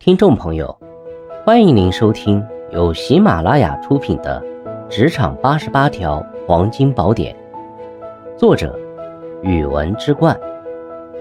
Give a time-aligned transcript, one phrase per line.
[0.00, 0.78] 听众朋友，
[1.44, 4.40] 欢迎您收听由喜马拉雅出品的
[4.88, 7.36] 《职场八十八条黄金宝典》，
[8.38, 8.78] 作者：
[9.42, 10.38] 语文之冠，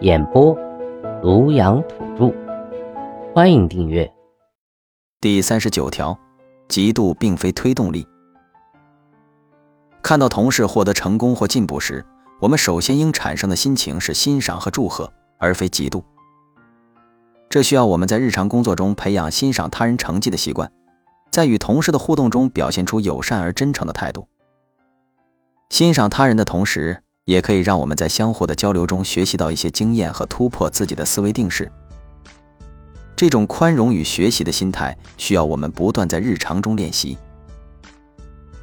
[0.00, 0.54] 演播：
[1.22, 2.34] 庐阳土著。
[3.34, 4.08] 欢迎订阅。
[5.18, 6.16] 第三十九条，
[6.68, 8.06] 嫉妒并非推动力。
[10.02, 12.04] 看到同事获得成功或进步时，
[12.38, 16.02] 我们首先应产生的心情是欣赏和祝贺，而非嫉妒。
[17.50, 20.70] 这需要我们在日常工作中培养欣赏他人成绩的习惯，
[21.30, 24.28] 在与同事的互动中表现出友善而真诚的态度。
[25.70, 31.70] 欣赏他人的同时，也可以让我们在相互的交流中学习到一些经验和突破自己的思维定式。
[33.16, 37.16] 这种宽容与学习的心态，需要我们不断在日常中练习。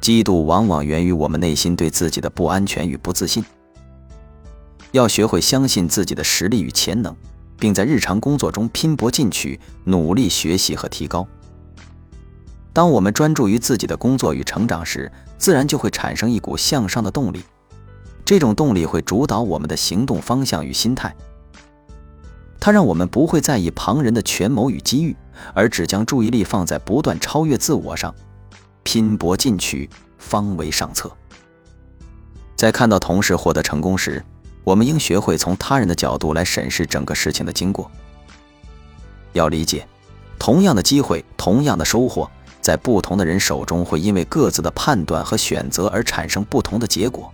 [0.00, 3.44] 嫉妒往往源于我们内心对自己的不安全与不自信，
[4.92, 7.14] 要学会相信自己的实力与潜能。
[7.58, 11.26] 并在日常工作中拼搏进取，努力学习和提高。
[12.72, 17.42] 当我们专注于自己的工作与成长时，自然就会产生一股向上的动力。
[18.24, 21.14] 这种动力会主导我们的行动方向与心态。
[22.58, 25.16] 它让我们不会在意旁人的权谋与机遇，
[25.54, 28.14] 而只将注意力放在不断超越自我上。
[28.82, 29.88] 拼搏进取，
[30.18, 31.10] 方为上策。
[32.56, 34.24] 在看到同事获得成功时，
[34.66, 37.88] 我们应学会从他人的角度来审视整个事情的经过。
[39.32, 39.86] 要理解，
[40.40, 42.28] 同样的机会，同样的收获，
[42.60, 47.32] 在不同的人手中，会因为各自的判断和选择而产生不同的结果。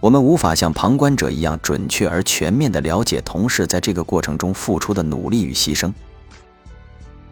[0.00, 5.92] 我们无法像旁观者一样准确而全面地了解同事在这个过程中付出的努力与牺牲。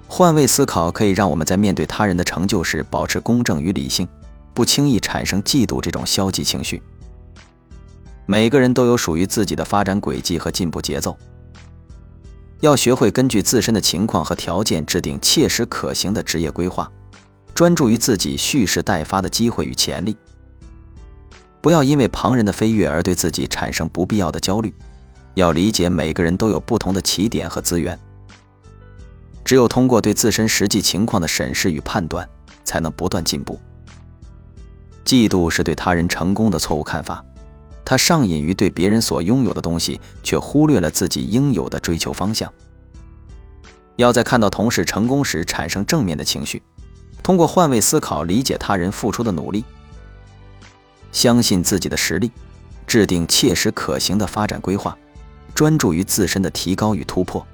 [0.06, 4.06] 换位思考可以让我们在面对他人的成就时保持公正与理性，
[4.54, 6.80] 不轻易产生嫉妒这种消极情绪。
[8.26, 11.16] 每个人都有属于自己的发展轨迹和进步节奏，
[12.60, 16.90] 要学会根据自身的情况和条件制定切实可行的职业规划，
[17.54, 20.16] 专注于自己蓄势待发的机会与潜力。
[21.60, 24.74] 不要因为旁人的飞跃而对自己产生不必要的焦虑，
[25.34, 27.98] 要理解每个人都有不同的起点和资源。
[29.44, 32.28] 只有通过对自身实际情况的审视与判断，
[32.64, 33.60] 才能不断进步。
[35.04, 37.24] 嫉妒是对他人成功的错误看法。
[37.84, 42.52] 他上瘾于对别人所拥有的东西，却忽略了自己应有的追求方向。
[43.96, 46.62] 要在看到同事成功时产生正面的情绪，
[47.22, 49.64] 通过换位思考理解他人付出的努力，
[51.12, 52.30] 相信自己的实力，
[52.86, 54.96] 制定切实可行的发展规划，
[55.54, 57.46] 专注于自身的提高与突破。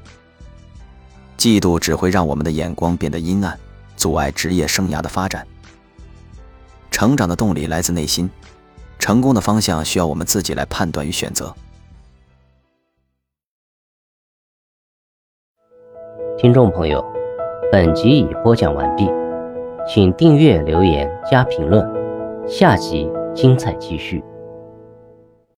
[1.36, 3.58] 嫉妒只会让我们的眼光变得阴暗，
[3.96, 5.46] 阻碍职业生涯的发展。
[6.90, 8.28] 成长的动力来自内心。
[8.98, 11.54] 成功的方向需要我们自己来判断与选择。
[16.36, 17.04] 听众朋友，
[17.72, 19.08] 本集已播讲完毕，
[19.88, 21.84] 请订阅、留言、加评论，
[22.48, 24.22] 下集精彩继续。